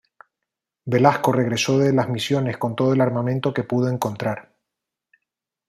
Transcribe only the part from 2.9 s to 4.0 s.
el armamento que pudo